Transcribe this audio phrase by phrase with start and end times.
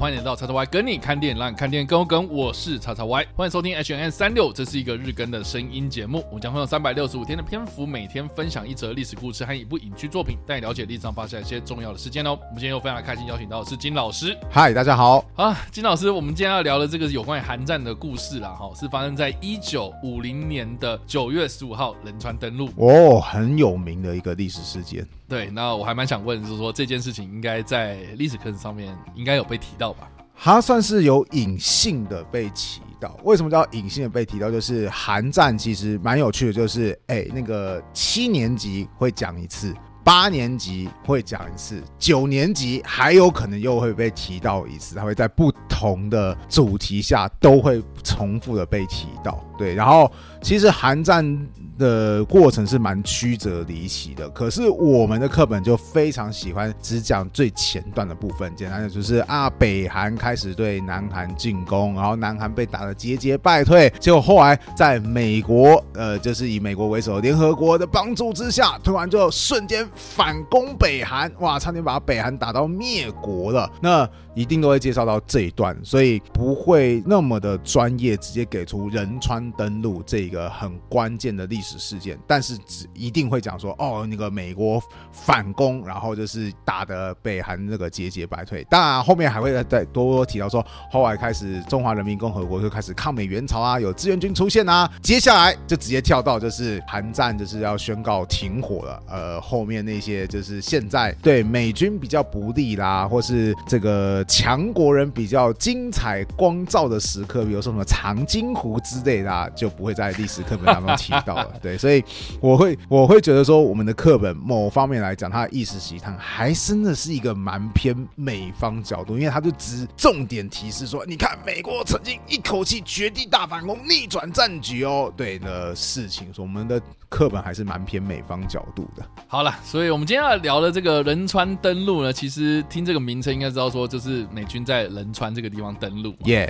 [0.00, 2.26] 欢迎来到叉叉 Y 跟你看电影，让你看电影更有梗。
[2.32, 6.24] 我是叉叉 Y，欢迎收听 H N 三六，这是一个日更的声音节目。
[6.28, 12.30] 我们将会用三百六十五天的篇幅，每天分享一则历史故事和一部影剧作品，带你了解历史上发生一些重要的事件哦。
[12.30, 14.34] 我们今天又非常开心，邀请到的是金老师。
[14.50, 15.22] 嗨，大家好。
[15.36, 22.70] 啊，金老师，我们今天要聊的这个有关于韩战的故事啦，哈，是发生在一九五零年的九月十五号仁川登陆。
[22.76, 25.06] 哦，很有名的一个历史事件。
[25.28, 30.08] 对，那我还蛮想问，就是说这件事情应该在历史课程上面应该有被提到吧？
[30.34, 33.18] 它算是有隐性的被提到。
[33.24, 34.50] 为什么叫隐性的被提到？
[34.50, 49.44] 就是韩战其实蛮有趣的，就是哎，那个七年级会讲一次，八年级会讲一次，九年级还有可能又会被提到一次，它会在不同的主题下都会重复的被提到。
[49.58, 51.46] 对，然后其实韩战。
[51.80, 73.70] 的过程是蛮曲折离奇的，可是我们的课本就非常喜欢只讲最前段的部分，简单的就是啊，北韩开始对南韩进攻，然后南韩被打得节节败退，结果后来在美国，呃，就是以美国为首联合国的帮助之下，突然就瞬间反攻北韩，哇，差点把北韩打到灭国了。
[73.80, 74.06] 那
[74.40, 82.18] 一定都会介绍到这一段，所以不会那么的专业，直接给出仁川登陆这个很关键的历史事件。
[82.26, 88.64] 但是只一定会讲说，哦，那个美国反攻，然后就是打的北韩那个节节败退。
[88.70, 94.90] 当然后面还会再多多提到说，后来开始中华人民共和国就开始抗美援朝啊，有志愿军出现啊。
[95.02, 99.02] 接下来就直接跳到就是韩战就是要宣告停火了。
[99.06, 104.24] 呃，后面那些就是现在对美军比较不利啦，或是这个。
[104.30, 111.52] 强国人比较精彩光照的时刻，比如说什么长津湖之类的，就不会在历史课本当中提到了。
[111.60, 112.02] 对，所以
[112.40, 129.04] 我会我会觉得说，我们的课本某方面来讲，它的意识形态还真的是一个蛮偏美方角度，因为它就只重点提示说，你看美国曾经一口气绝地大反攻，逆转战局哦，对的事情，说我们的课本还是蛮偏美方角度的。
[129.28, 134.26] 好了，所以我们今天要聊的这个仁川登陆呢，其实听这个名称应该知道说，就是。
[134.32, 136.48] 美军在仁川这个地方登陆，耶！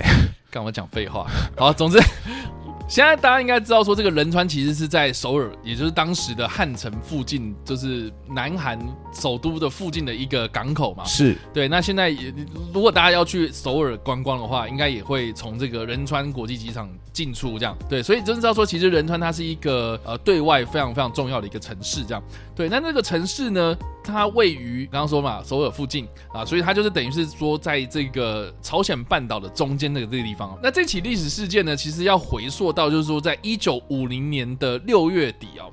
[0.51, 1.25] 干嘛讲废话。
[1.57, 1.97] 好，总之。
[2.87, 8.77] 现在大家应该知道，说这个仁川其实是在首尔，也就是当时的汉城附近，就是南韩
[9.13, 11.05] 首都的附近的一个港口嘛。
[11.05, 11.69] 是对。
[11.69, 12.33] 那现在也，
[12.73, 17.77] 如果大家要去首尔观光的话，应该也会从这个仁川国际机场进出，这样。
[17.87, 22.21] 对，所以就知道说，其实仁川它是一个呃对外非常非常重要的一个城市，这样。
[22.53, 30.59] 对，那那个城市呢，它位于刚刚说嘛，首尔附近啊，所以它就是等于是说，在这个朝鲜半岛的中间那个这个地方。
[30.61, 32.81] 那这起历史事件呢，其实要回溯到。
[32.81, 35.69] 到就是说，在一九五零年的六月底啊。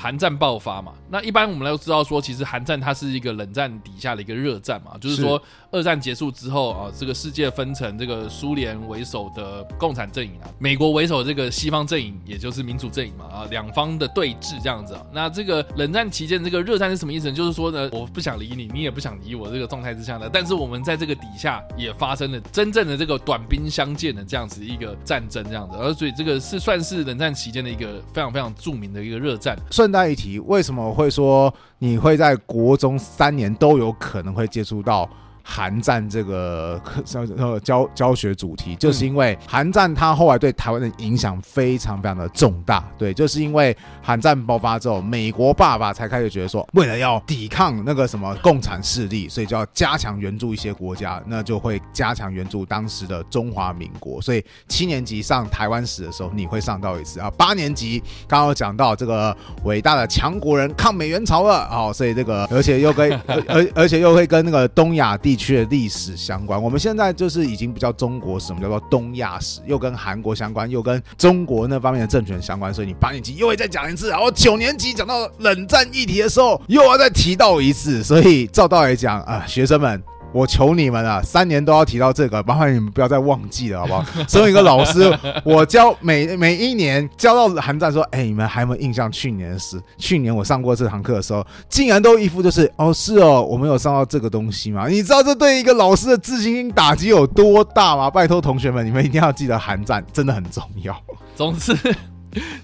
[0.00, 0.92] 韩战爆发嘛？
[1.10, 5.42] 那一般我们都知道说，其实韩战它是一个冷战底下的一个热战嘛，就是说
[5.72, 15.04] 二战结束之后啊，这个世界分成这个苏联为首的共产阵营啊，美国为首这个西方阵营，也就是民主阵营嘛啊，两方的对峙这样子啊。
[15.12, 17.34] 那这个冷战期间这个热战是什么意思呢？
[17.34, 29.58] 就是说呢，我不想理你，你也不想理我这个状态之下呢，但是我们在这个底下也发生了真正的这个短兵相见的这样子一个战争这样子，而所以这个是算是冷战期间的一个非常非常著名的一个热战。
[29.88, 35.08] 顺带一提，为什么会说你会在国中三年都有可能会接触到？
[35.50, 42.84] 韩战这个教教教学主题，就是因为韩战它后来对台湾的影响非常非常的重大。
[42.98, 54.20] 对，就是因为韩战爆发之后，美国爸爸才开始觉得说，为了要抵抗那个什么共产势力，所以就要加强援助一些国家，那就会加强援助当时的中华民国。
[54.20, 57.30] 所以七年级上台湾史的时候，你会上到一次啊。
[57.38, 59.34] 八年级刚刚讲到这个
[59.64, 63.10] 伟大的强国人抗美援朝了哦，所以这个而且又跟
[63.48, 65.37] 而而且又会跟那个东亚地。
[65.38, 80.02] 区的历史相关，我们现在就是已经不叫中国史，我们叫做东亚史，又跟韩国相关，又跟中国那方面的政权相关，所以你八年级又会再讲一次，然后九年级讲到冷战议题的时候又要再提到一次，所以照道理讲啊，学生们。
[80.32, 84.04] 我求你们了，三年都要提到这个，麻烦你们不要再忘记了，好不好？
[84.28, 85.10] 身为一个老师，
[85.42, 89.10] 我教每每一年教到寒战，说，哎，你们还有没有印象？
[89.10, 94.86] 去年的事，去年我上过这堂课的时候，竟然都一副就是，哦，是哦，我们有上到这个东西吗？
[94.86, 98.10] 你知道这对一个老师的自信心打击有多大吗？
[98.10, 100.94] 拜托同学们，你们一定要记得寒战真的很重要。
[101.34, 101.74] 总之。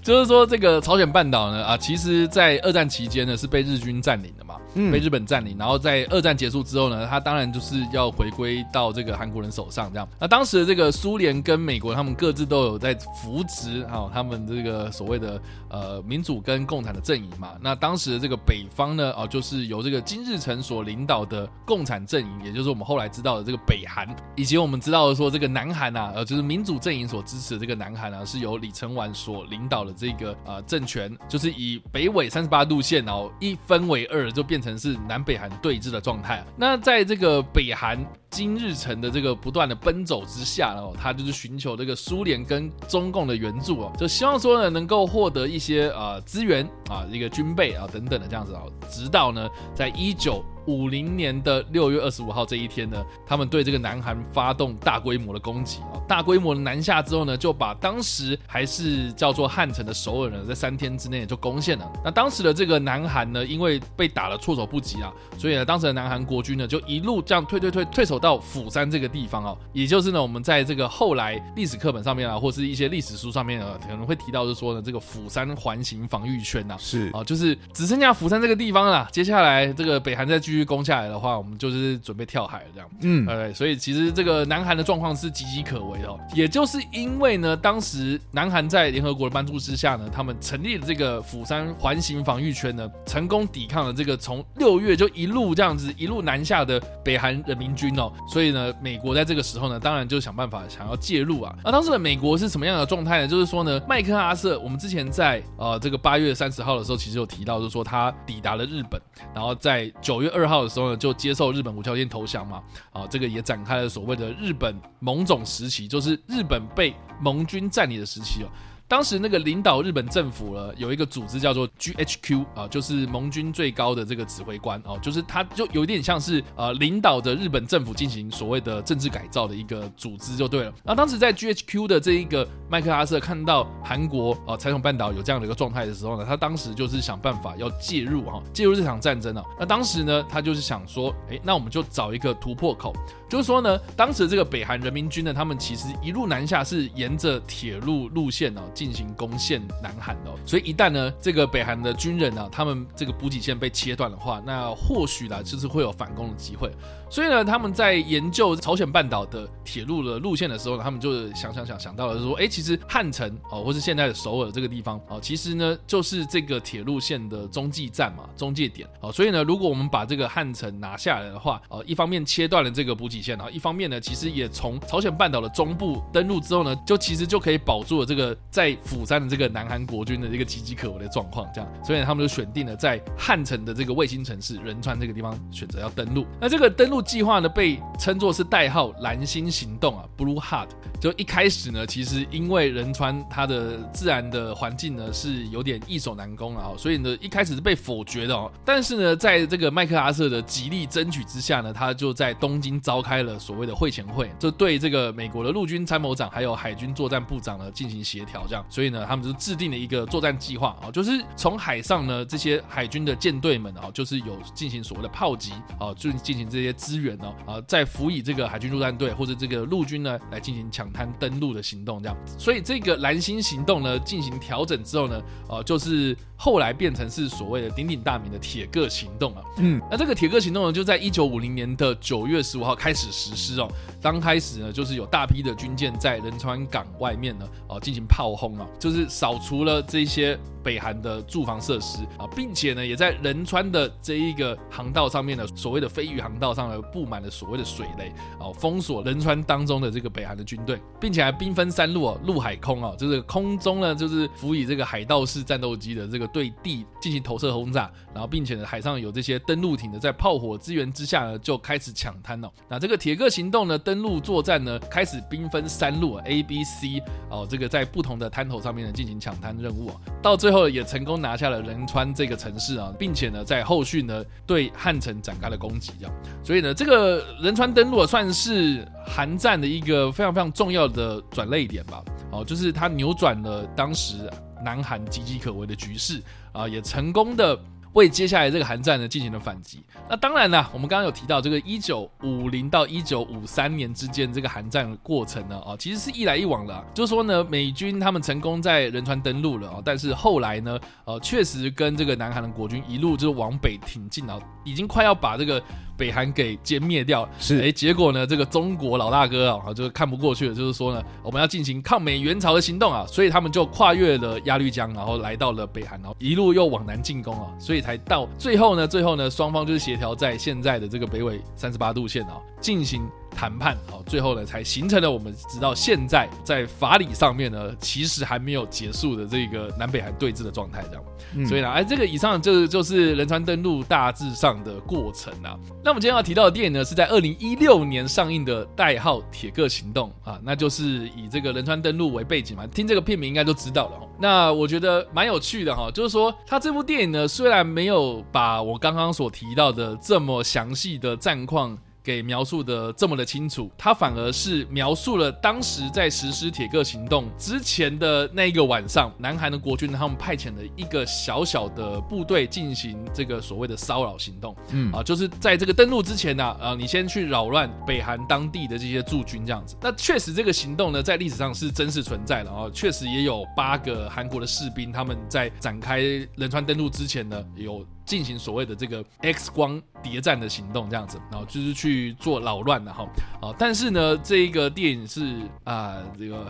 [0.03, 4.53] 就是说这个朝鲜半岛呢啊，其实在二战期间呢是被日军占领的嘛。
[4.91, 10.07] 被日本占领，然后在二战结束之后呢，他当然就是要回归到这个韩国人手上这样。
[10.19, 17.53] 那当时的这个苏联跟美国，他们各自都有在扶植啊，他们这个所谓的呃民主跟共产的阵营嘛。
[17.61, 34.64] 那当时的这个北方呢，哦，就是由这个金日成所领导的共产阵营，也就是我们后来知道的这个北韩，以及我们知道的说这个南韩呐，呃，就是民主阵营所支持的这个南韩啊，是由李承晚所领导的这个呃政权，就是以北纬三十八度线哦一分为二，就变成。
[34.65, 36.43] 成是南北韩对峙的状态。
[36.57, 50.43] 那在这个北韩金日成的这个不断的奔走之下哦，他就是寻求这个苏联跟中共的援助啊，就希望说呢能够获得一些呃资源啊，一个军备啊等等的这样子啊，直到呢在一九。
[50.67, 61.91] 五零年的六月二十五号这一天呢，他们对这个南韩发动大规模的攻击啊，大规模的南下之后呢，就把当时还是叫做汉城的首尔呢，在三天之内就攻陷了。
[62.03, 79.07] 那当时的这个南韩呢，因为被打了措手不及啊，所以呢，当时的南韩国军呢，就一路这样退退退退守到釜山这个地方哦，也就是呢，我们在这个后来历史课本上面啊，或是一些历史书上面啊，可能会提到，是说呢，这个釜山环形防御圈呐，是啊，就是只剩下釜山这个地方了。
[79.11, 82.89] 接下来这个北韩再继续攻下来的话，我们就是准备跳海了，这样。
[83.01, 86.05] 嗯，对，所以其实这个南韩的状况是岌岌可危的。
[86.33, 98.11] 也就是因为呢，当时南韩在联合国的帮助之下呢，他们成立了这个釜山环形防御圈呢，成功抵抗了这个从六月就一路这样子一路南下的北韩人民军哦。
[98.27, 101.55] 所以呢，美国在这个时候呢，当然就想办法想要介入啊。
[101.63, 103.27] 那当时的美国是什么样的状态呢？
[103.27, 109.01] 就是说呢，麦克阿瑟，我们之前在呃这个八月三十号的时候，其实有提到，就是说他抵达了日本，
[109.33, 110.95] 然后在九月二二号的时候呢。
[111.05, 118.47] 就接受日本无条件投降嘛，啊，这个也展开了所谓的日本某种时期，就是日本被盟军占领的时期哦。
[118.87, 130.73] 当时那个领导日本政府了，有一个组织叫做 GHQ 啊，就是盟军最高的这个指挥官哦，就是他就有点像是呃领导着日本政府进行所谓的政治改造的一个组织就对了。
[130.83, 139.43] 那当时在 GHQ 的这一个麦克阿瑟看到韩国啊彩虹半岛有这样的一个状态的时候呢，他当时就是想办法要介入哈，介入这场战争啊。
[139.59, 142.93] 那当时呢，他就是想说，哎，那我们就找一个突破口。
[143.27, 156.69] 就是说呢，当时这个北韩人民军呢，他们其实一路南下是沿着铁路路线呢进行攻陷南韩的，所以一旦呢这个北韩的军人呢，他们这个补给线被切断的话，那或许呢就是会有反攻的机会。
[157.09, 169.11] 所以呢，他们在研究朝鲜半岛的铁路的路线的时候呢，他们就想想想想到了说，哎，其实汉城哦，或是现在的首尔这个地方哦，其实呢就是这个铁路线的中继站嘛，中介点哦。
[169.11, 181.47] 所以呢，如果我们把这个汉城拿下来的话，哦，一方面切断了这个补给线，然后一方面呢，其实也从朝鲜半岛的中部登陆之后呢，就其实就可以保住了这个在釜山的这个南韩国军的这个岌岌可危的状况。
[181.53, 186.25] 这样，所以他们就选定了在汉城的这个卫星城市仁川这个地方选择要登陆。
[186.41, 186.95] 那这个登陆。
[187.05, 190.69] 计划呢被称作是代号“蓝星行动”啊，Blue Heart。
[190.99, 198.51] 就一开始呢，其实因为仁川它的自然的环境呢是有点易守难攻啊，所以呢一开始是被否决的哦。
[198.65, 222.17] 但是呢，在这个麦克阿瑟的极力争取之下呢，他就在东京召开了所谓的会前会，就对这个美国的陆军参谋长还有海军作战部长呢进行协调，所以呢，他们就制定了一个作战计划啊，就是从海上呢这些海军的舰队们啊，就是有进行所谓的炮击啊，就进行这些支援呢啊，再辅以这个海军陆战队或者这个陆军呢来进行抢滩登陆的行动，这样。
[222.37, 229.41] 所以这个蓝星行动呢进行调整之后呢，啊，就是后来变成是所谓的鼎鼎大名的铁个行动啊。
[229.57, 233.71] 嗯，那这个铁个行动呢，就在一九五零年的九月十五号开始实施哦。
[234.01, 240.37] 刚开始呢，就是有大批的军舰在仁川港外面呢，哦，进行炮轰啊，就是扫除了这些。
[240.65, 262.49] 北韩的驻防设施啊，并且呢，也在仁川的这一个航道上面呢，所谓的飞鱼航道上呢，布满了所谓的水雷啊，封锁仁川当中的这个北韩的军队，并且还兵分三路啊，陆海空啊，就是空中呢，就是辅以这个海盗式战斗机的这个对地进行投射轰炸，然后并且呢，海上有这些登陆艇的在炮火支援之下呢，就开始抢滩哦。
[262.67, 270.54] 那这个铁克行动呢，登陆作战呢，开始兵分三路 A、B、C 哦，这个在不同的滩头上面呢进行抢滩任务啊，到最后。
[270.55, 276.15] 后也成功拿下了仁川这个城市啊，并且呢，在后续呢对汉城展开了攻击，这样。
[276.43, 282.01] 所以呢，这个仁川登陆算是韩战的一个非常非常重要的转泪点吧。
[282.31, 284.29] 哦，就是他扭转了当时
[284.63, 286.21] 南韩岌岌可危的局势
[286.53, 287.59] 啊，也成功的。
[287.95, 289.83] 为接下来这个韩战呢进行了反击。
[290.09, 296.85] 那当然啦，我们刚刚有提到这个一九五零到一九五三年之间这个韩战过程呢，啊，其实是一来一往的。
[296.93, 305.61] 就是说呢，美军他们成功在仁川登陆了啊，但是后来呢，呃，确实跟这个南韩的国军一路就是往北挺进啊，已经快要把这个。
[305.97, 323.07] 北韩给歼灭掉，是哎，结果呢，这个中国老大哥啊，就是看不过去了，就是说呢，我们要进行抗美援朝的行动啊，所以他们就跨越了鸭绿江，然后来到了北韩，然后一路又往南进攻啊，所以才到最后呢，最后呢，双方就是协调在现在的这个北纬三十八度线啊进行。
[323.35, 331.03] 谈判好，最后呢才形成了我们直到现在在法理上面呢，其实还没有结束的这个南北韩对峙的状态，这样。
[331.47, 335.59] 所以呢，哎，这个以上就就是仁川登陆大致上的过程啊。
[335.83, 342.65] 那我们今天要提到的电影呢，是在二零一六年上映的代号《铁克行动》啊，那就是以这个仁川登陆为背景嘛。
[342.67, 344.07] 听这个片名应该都知道了。
[344.17, 351.77] 那我觉得蛮有趣的哈，就是说他这部电影呢，虽然没有把我刚刚所提到的这么详细的战况。
[352.05, 364.55] 给描述的这么的清楚，他反而是描述了当时在实施铁克行动之前的那一个晚上，南韩的国军他们派遣了一个小小的部队进行这个所谓的骚扰行动。
[364.69, 369.75] 嗯啊，就是在这个登陆之前呢，啊，你先去扰乱北韩当地的这些驻军这样子。
[369.81, 376.01] 那确实这个行动呢，在历史上是真实存在的啊，确实也有八个韩国的士兵他们在展开
[376.35, 377.83] 仁川登陆之前呢，有。
[378.05, 383.05] 进行所谓的这个 X 光谍战的行动，这样子，然后就是去做扰乱的哈，
[383.41, 386.47] 啊，但是呢，这一个电影是啊，这个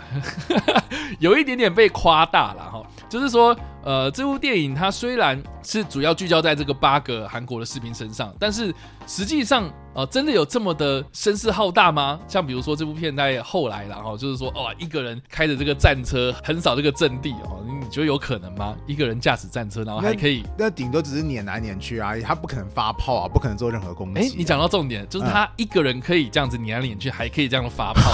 [1.20, 8.74] 有一点点被夸大了哈，就是说，呃，这部电影它虽然是主要聚焦在这个八个韩国的士兵身上，但是
[9.08, 9.72] 实际上。
[9.96, 12.20] 呃，真的有这么的声势浩大吗？
[12.28, 18.76] 像比如说这部片在后来然后就是说，哦，一个人开着这个战车横扫这个阵地哦，你觉得有可能吗？
[18.86, 20.44] 一个人驾驶战车，然后还可以？
[20.58, 24.20] 那顶多只是撵来撵去而已，他不可能发炮啊，不可能做任何攻击。
[24.20, 28.12] 哎，你讲到重点，就是他一个人可以这样子撵来撵去，还可以这样发炮，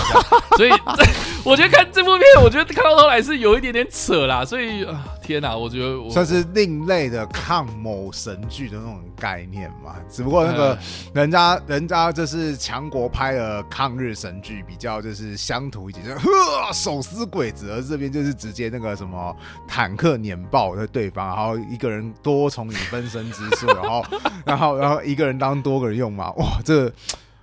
[0.58, 0.70] 所以
[1.44, 4.46] 我觉得看这部片，我觉得看到头来是有一点点扯啦。
[4.46, 9.96] 所以啊，天哪，我觉得算是另类的抗某神剧的那种概念嘛。
[10.10, 10.78] 只不过那个
[11.14, 11.60] 人家。
[11.68, 19.34] 人家这是强国拍的抗日神剧，比较就是乡土一点，就呵手撕鬼子，而这边就是直接那个什么
[19.66, 24.06] 坦克碾爆的对方，然后一个人多重影分身之术，然后
[24.46, 26.92] 然后然后一个人当多个人用嘛，哇，这。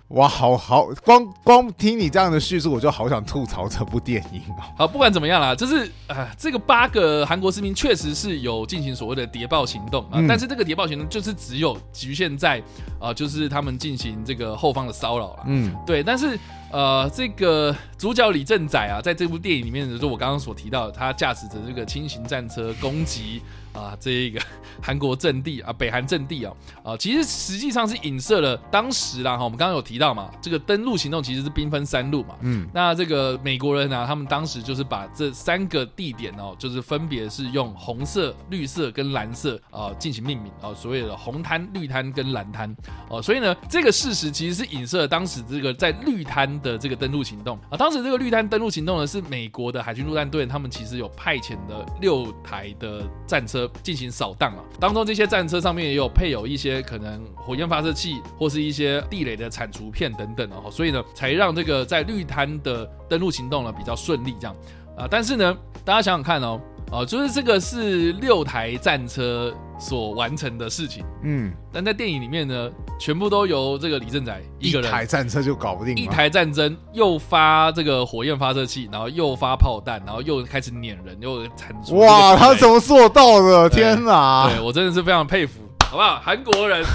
[0.09, 4.65] 哇，好好，光光听你这样的叙述，我就好想吐槽这部电影哦。
[4.79, 12.63] 好，不管怎么样啦，就是啊，这个八个韩国士兵确实是有进行所谓的谍报行动啊，但是这个谍报行动就是只有局限在
[12.99, 15.45] 啊，就是他们进行这个后方的骚扰了。
[15.47, 16.39] 嗯，对，但是。
[16.71, 23.41] 呃，这个主角李正宰啊，在这部电影里面，就是我刚刚所提到，他驾驶着这个轻型战车攻击
[23.73, 24.39] 啊，这一个
[24.83, 26.53] 韩国阵地啊，北韩阵地啊，
[26.85, 42.77] 啊，其实实际上是影射了当时啦哈，我们刚刚有提到嘛，这个登陆行动其实是兵分三路嘛，嗯，那这个美国人呢，他们当时就是把这三个地点哦，就是分别是用红色、绿色跟蓝色啊进行命名啊，所谓的红滩、绿滩跟蓝滩。
[43.09, 46.58] 哦，所以呢，这个事实其实是影射当时这个在绿滩。
[46.61, 54.65] 的这个登陆行动啊，当时这个绿滩登陆行动呢，是美国的海军陆战队，他们其实有派遣的六台的战车进行扫荡啊。
[54.81, 64.57] 当中这些战车上面也有配有一些可能火焰发射器或是一些地雷的铲除片等等哦，所以呢，才让这个在绿滩的登陆行动呢比较顺利这样
[64.97, 65.07] 啊。
[65.11, 66.61] 但是呢，大家想想看哦。
[66.91, 81.97] 哦，就是这个是六台战车所完成的事情，嗯，但在电影里面呢，全部都由这个李正宰一个人，一台战车就搞不定，一台战争又发这个火焰发射器，然后又发炮弹，然后又开始撵人，又产出。
[81.99, 83.69] 哇，他怎么做到的？
[83.69, 84.49] 天哪！
[84.49, 86.21] 对我真的是非常佩服，好不好？
[86.21, 86.85] 韩国人。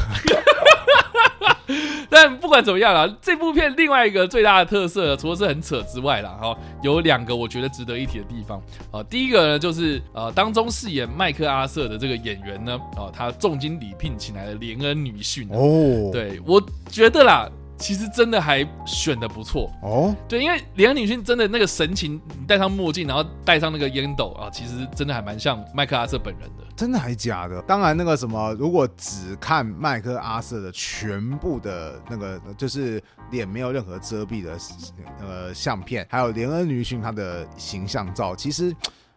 [2.10, 9.02] 但不管怎么样啦，这部片另外一个最大的特色，除了是很扯之外啦，哈，有两个我觉得值得一提的地方啊。
[9.10, 17.50] 第一个呢，就是呃，当中饰演麦克阿瑟的这个演员呢，啊，他重金礼聘请来的连恩女婿哦，对我觉得啦。
[17.84, 26.64] 其实真的还选的不错哦，对，因为连恩女性真的那个神情，戴上墨镜，然后戴上那个烟斗啊，其实真的还蛮像麦克阿瑟本人的。
[26.78, 27.62] 真的还假的？
[27.64, 34.58] 当然，那个什么，如果只看麦克阿瑟的全部的那个，就是脸没有任何遮蔽的
[35.20, 38.74] 呃相片，还有连恩女性她的形象照，其实。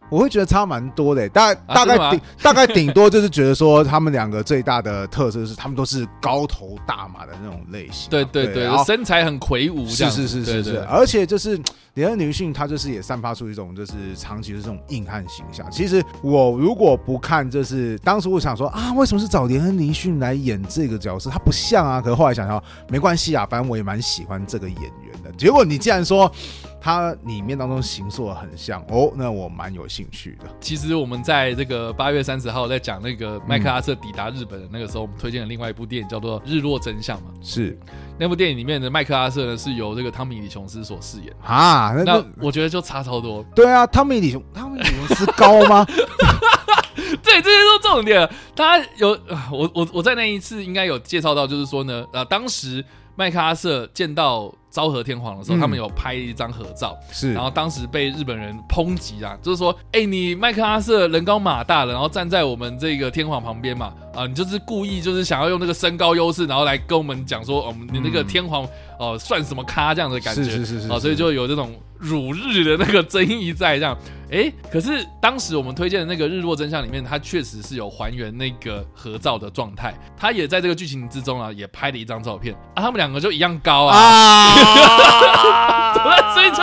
[0.09, 11.59] 我会觉得差蛮多的，大大概顶大概顶多就是觉得说他们两个最大的特色是他们都是高头大马的那种类型，对对对然后，身材很魁梧，这是是是是是，而且就是
[11.95, 15.69] 连恩尼逊，他就是也散发出一种就是长期的这种硬汉形象。
[15.71, 21.29] 其实我如果不看，就是当时我想说啊，为什么是找连恩尼逊来演这个角色？
[21.29, 22.01] 他不像啊。
[22.01, 25.31] 可是后来想想，没关系啊，反正我也蛮喜欢这个演员的。
[25.37, 26.31] 结果你既然说
[26.87, 30.45] 他里面当中形塑得很像哦，那我蛮有兴趣的。
[30.61, 37.27] 其实我们在这个八月三十号在讲那个麦克阿瑟抵达日本的那个时候，我们推荐了另外一部电影叫做《日落真相》嘛。
[37.41, 37.77] 是
[38.17, 43.43] 那部电影里面的麦克阿瑟呢是由这个汤米李琼斯所饰演，啊，那我觉得就差超多。
[43.53, 45.85] 对啊，汤米李琼，汤米李琼斯高吗？
[47.21, 48.31] 对，这些都重点了。
[48.55, 52.81] 他有啊我我我在那一次应该有介绍到，就是说呢，呃，当时
[53.17, 55.59] 麦克阿瑟见到昭和天皇的时候，嗯。
[55.59, 68.67] 他们有拍一张合照，是，然后当时被日本人抨击啊，就是说，哎、你麦克阿瑟人高马大的，然后站在我们这个天皇旁边嘛，啊，你就是故意就是想要用那个身高优势，然后来跟我们讲说，哦，你那个天皇
[68.99, 73.97] 哦、算什么咖这样的感觉，是是是是啊，所以就有这种辱日的那个争议在这样。
[74.29, 83.97] 哎，可是当时我们推荐的那个《日落真相》里面，它确实是有还原那个合照的状态，他也在这个剧情之中啊，也拍了一张照片啊，他们两个就一样高啊。
[83.97, 85.93] 啊，
[86.33, 86.57] 所以就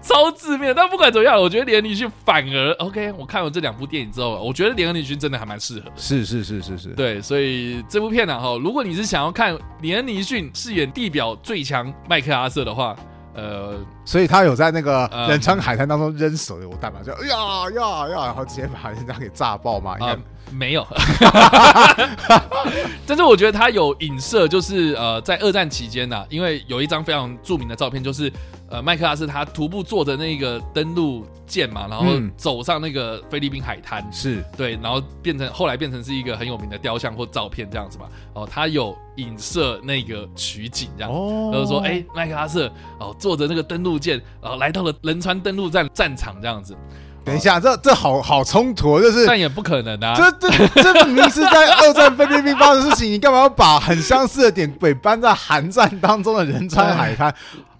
[0.00, 0.72] 超致命。
[0.72, 3.10] 但不管怎么样，我觉得连恩尼逊反而 OK。
[3.18, 5.90] 我看完这两部电影之后，我觉得连恩尼逊真的还蛮适合。
[5.96, 12.94] 是是是是是，对，所以这部片呢、哈，如果你是想要看连恩尼逊饰演地表最强麦克阿瑟的话，
[13.34, 17.36] 呃，所以他有在那个嗯仁川海滩当中扔手榴弹嘛，就哎呀
[17.70, 20.18] 呀呀，然后直接把人家给炸爆嘛，应啊、该
[20.52, 20.86] 没有，
[23.06, 28.32] 但是我觉得他有影射，就是呃，在二战期间呢、因为有一张非常著名的照片，就是
[28.68, 32.30] 呃，麦克阿瑟他徒步坐着那个登陆舰嘛，然后嗯。
[32.36, 34.42] 走上那个菲律宾海滩，是。
[34.56, 38.06] 对，然后变成后来变成是一个很有名的雕像或照片这样子嘛。
[38.32, 41.12] 哦，他有影射那个取景这样。
[41.12, 41.50] 哦。
[41.52, 46.76] 就是说，哎、麦克阿瑟哦，坐着那个登陆舰，然后来到了仁川登陆战战场这样子，
[47.24, 50.14] 等一下，这这好好冲突哦，就是但也不可能啊。
[50.16, 57.32] 这这这明明是在二战菲律宾发生的事情，你干嘛要把很相似的点给搬在韩战当中的仁川海滩？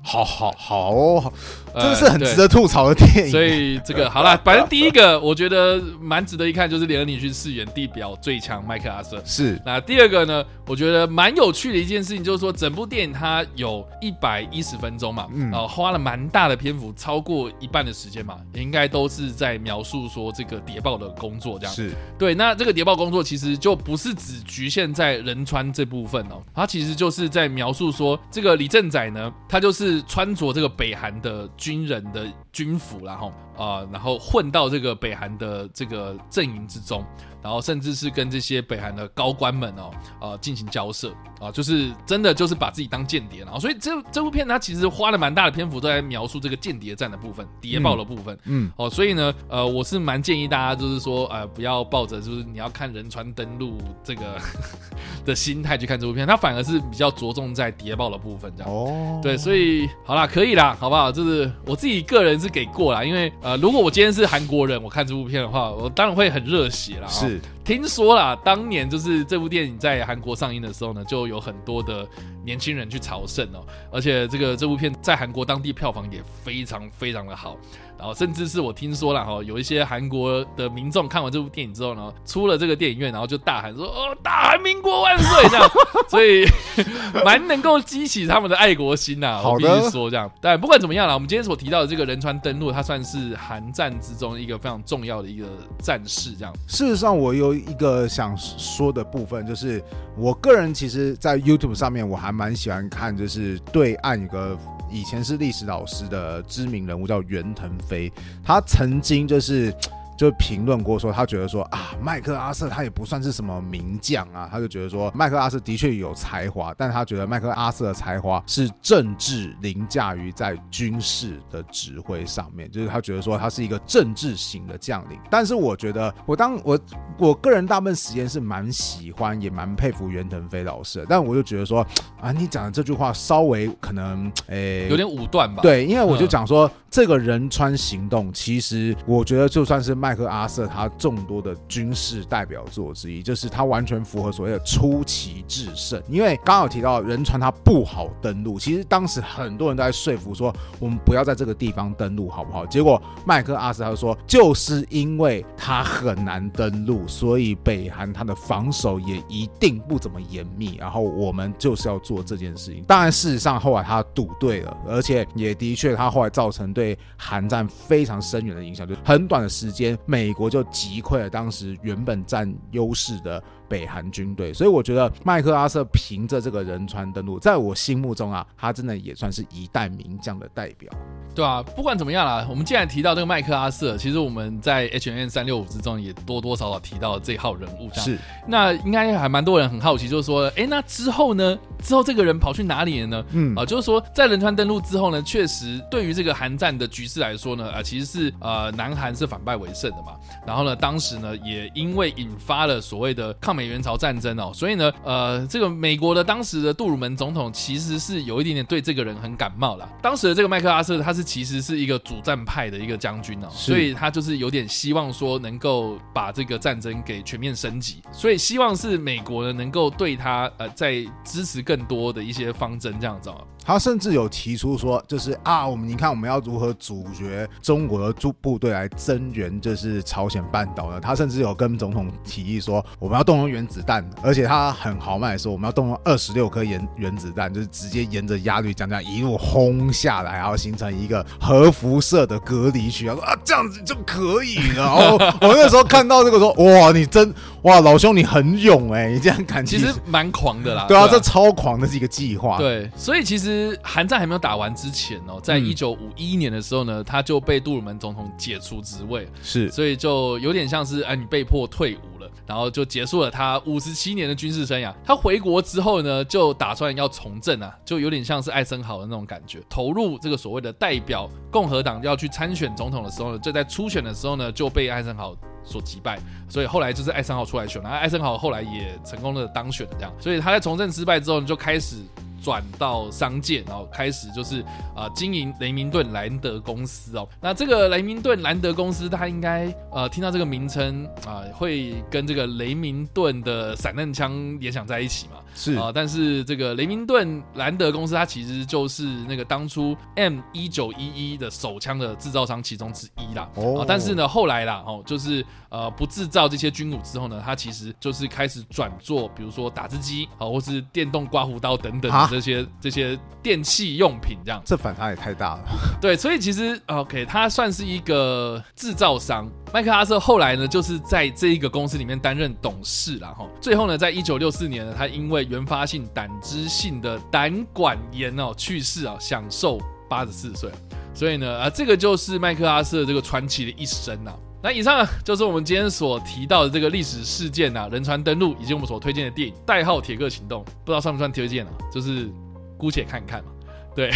[0.02, 1.32] 好好好
[1.74, 3.30] 真的是很值得吐槽的电影。
[3.30, 9.22] 所以这个 好了，反正第一个我觉得蛮值得一看，就是连恩尼逊饰演地表最强麦克阿瑟。
[9.24, 21.74] 是那第二个呢，我觉得蛮有趣的一件事情，就是说整部电影它有一百一十分钟嘛，嗯然后花了蛮大的篇幅，超过一半的时间嘛，也应该都是在描述说这个谍报的工作这样。
[21.74, 37.04] 是对，那这个谍报工作其实就不是只局限在仁川这部分哦，它其实就是在描述说，这个李正宰呢，他就是是穿着这个北韩的军人的军服然后啊，然后混到这个北韩的这个阵营之中，
[37.42, 48.36] 然后甚至是跟这些北韩的高官们哦，呃，进行交涉啊，就是真的就是把自己当间谍，然后所以这这部片它其实花了蛮大的篇幅都在描述这个间谍战的部分，谍报的部分。
[48.44, 54.38] 嗯哦，所以呢，呃，我是蛮建议大家，就是说，呃，不要抱着就是你要看仁川登陆这个
[55.26, 58.72] 的心态去看这部片，它反而是比较着重在谍报的部分这样。
[58.72, 61.12] 哦，对，所以好啦，可以啦，好不好？
[61.12, 67.06] 就是我自己个人是给过啦，因为呃，如果我今天是韩国人，我看这部片的话，我当然会很热血啦。
[67.06, 72.04] 哦是听说啦，当年就是这部电影在韩国上映的时候呢，就有很多的
[72.44, 77.56] 年轻人去朝圣哦，而且这个这部片在韩国当地票房也非常非常的好，
[78.00, 85.70] 然后甚至是我听说了哈，有一些韩国的民众看完这部电影之后呢，出了这个电影院，然后就大喊说：“哦，大韩民国万岁！”这样，
[86.08, 86.46] 所以
[87.22, 90.30] 蛮能够激起他们的爱国心呐、我必好的须说这样。
[90.40, 95.46] 但不管怎么样啦，我们今天所提到的这个仁川登陆，它算是韩战之中一个非常重要的一个
[95.82, 96.54] 战事，这样。
[96.66, 99.84] 事实上，我有一个想说的部分，就是
[100.16, 104.58] 我个人其实，在 YouTube 上面，我还蛮喜欢看，就是对岸有个
[104.90, 108.12] 以前是历史老师的知名人物叫袁腾飞，
[108.44, 109.74] 他曾经就是。
[110.20, 125.18] 就评论过说，他觉得说啊，麦克阿瑟他也不算是什么名将啊，他就觉得说麦克阿瑟的确有才华，但他觉得麦克阿瑟的才华是政治凌驾于在军事的指挥上面，就是他觉得说他是一个政治型的将领。
[125.30, 126.78] 但是我觉得，我当我
[127.16, 131.80] 我个人大部分时间是蛮喜欢，也蛮佩服袁腾飞老师的，但我就觉得说
[132.20, 146.02] 啊，你讲的这句话稍微可能诶、有点武断吧？，对，因为我就讲说，这个仁川行动，其实我觉得就算是麦麦克阿瑟他众多的军事代表作之一，就是他完全符合所谓的出奇制胜。
[146.08, 152.66] 因为刚好提到仁川它不好登陆，其实当时很多人都在说服说我们不要在这个地方登陆好不好？
[152.66, 162.82] 结果麦克阿瑟他说，就是因为他很难登陆，所以北韩他的防守也一定不怎么严密，然后我们就是要做这件事情。
[162.82, 173.42] 当然，事实上后来他赌对了，而且也的确他后来造成对韩战非常深远的影响，就很短的时间，美国就击溃了当时原本占优势的。
[173.70, 180.92] 北韩军队，所以我觉得麦克阿瑟凭着这个仁川登陆，在我心目中啊，他真的也算是一代名将的代表。
[181.32, 187.88] 对啊，不管怎么样啦，我们既然提到这个麦克阿瑟，其实我们在 H N 三六五之中也多多少少提到了这号人物。
[187.94, 191.56] 是，那应该还蛮多人很好奇，就是说，哎，那之后呢？
[191.82, 193.24] 之后这个人跑去哪里了呢？
[193.30, 200.12] 嗯啊，就是说在仁川登陆之后呢，确实对于这个韩战的局势来说呢，啊，其实是呃南韩是反败为胜的嘛。
[200.46, 209.88] 然后呢，当时呢也因为引发了所谓的抗美援朝战争哦，所以呢，呃，这个美国的当时的杜鲁门总统其实是有一点点对这个人很感冒啦。
[210.02, 211.24] 当时的这个麦克阿瑟他是。
[211.30, 223.30] 其实是一个主战派的一个将军哦，所以他就是有点希望说能够把这个战争给全面升级，所以希望是美国呢能够对他呃在支持更多的一些方针这样子。
[223.64, 230.98] 他甚至有提出说，就是啊，我们你看我们要如何阻绝中国的驻部队来增援，就是朝鲜半岛呢？
[231.00, 243.06] 他甚至有跟总统提议说，我们要动用原子弹，而且他很豪迈说，我们要动用二十六颗原原子弹，就是直接沿着鸭绿江这样一路轰下来，然后形成一个核辐射的隔离区。
[243.06, 244.82] 他说啊，这样子就可以了。
[244.82, 250.86] 然后 我那时候看到这个说，哇，你真哇，老兄你很勇哎，你这样敢，其实蛮狂的啦。
[250.88, 252.56] 对啊，这超狂的是一个计划。
[252.56, 253.49] 对，所以其实。
[253.82, 264.94] 韩战还没有打完之前哦，在一九五一年的时候呢，他就被杜鲁门总统解除职位，是，所以就有点像是哎，你被迫退伍了，然后就结束了他五十七年的军事生涯。
[265.04, 281.96] 他回国之后呢，就打算要从政啊，就有点像是艾森豪的那种感觉，投入这个所谓的代表共和党要去参选总统的时候呢，就在初选的时候呢，就被艾森豪所击败，所以后来就是艾森豪出来选，然后艾森豪后来也成功的当选了，这样，所以他在从政失败之后呢，就开始。
[282.42, 284.62] 转到商界，然后开始就是
[284.94, 287.28] 啊经营雷明顿兰德公司哦。
[287.40, 295.34] 那这个雷明顿兰德公司，他应该呃听到这个名称啊，会跟这个雷明顿的散弹枪联想在一起嘛？
[295.54, 303.48] 是啊，但是这个雷明顿兰德公司，它其实就是那个当初 M 一九一一的手枪的制造商其中之一啦。
[303.56, 314.62] 哦，但是呢，后来啦，哦，就是呃不制造这些军武之后呢，它其实就是开始转做，比如说打字机啊，或是电动刮胡刀等等这些这些电器用品这样。
[314.64, 315.64] 这反差也太大了。
[316.00, 319.50] 对，所以其实 OK，他算是一个制造商。
[319.72, 330.70] 麦克阿瑟后来呢，就是在这一个公司里面担任董事然后最后呢，在一九六四年呢，他因为原发性胆汁性的胆管炎哦去世啊，享受八十四岁。
[331.12, 334.32] 所以呢，啊，这个就是麦克阿瑟这个传奇的一生呐。
[334.62, 341.72] 那以上就是我们今天所提到的这个历史事件啊，仁川登陆以及我们所推荐的电影《代号铁克行动》，不知道算不算推荐啊？
[341.92, 342.28] 就是
[342.76, 343.50] 姑且看一看嘛。
[343.94, 344.10] 对，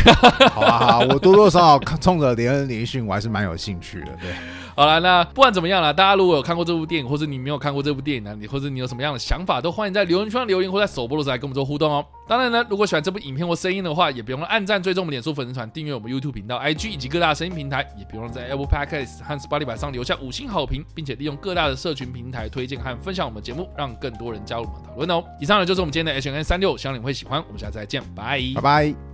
[0.50, 4.08] 好啊好啊，我多多少少冲着连恩连训，我还是蛮有兴趣的。
[4.20, 4.30] 对。
[4.76, 12.04] 好了，那不管怎么样了，大家如果有看过这部电影，或者你没有看过这部电影呢，你或者你有什么样的想法，都欢迎在留言区留言，或在首播的时候来跟我们做互动哦。
[12.26, 25.22] 当然呢，如果喜欢这部影片或声音的话，也别忘了按赞、追踪我们脸书粉丝团、订阅我们 YouTube 频道、IG 以及各大声音平台，也别忘了在 Apple Podcast 和 Spotify 上留下五星好评，并且利用各大的社群平台推荐和分享我们节目，让更多人加入我们讨论哦。
[25.40, 27.40] 以上呢就是我们今天的 H N 三六，希望你会喜欢。
[27.46, 29.13] 我们下次再见，拜拜拜。